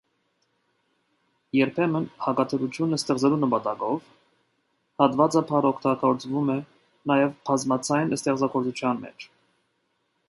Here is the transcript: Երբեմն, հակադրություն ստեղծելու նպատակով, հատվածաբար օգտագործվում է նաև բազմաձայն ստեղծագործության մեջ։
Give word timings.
Երբեմն, 1.57 2.07
հակադրություն 2.27 2.97
ստեղծելու 2.97 3.37
նպատակով, 3.43 4.07
հատվածաբար 5.03 5.69
օգտագործվում 5.73 6.51
է 6.55 6.59
նաև 7.13 7.37
բազմաձայն 7.51 8.17
ստեղծագործության 8.19 9.03
մեջ։ 9.07 9.31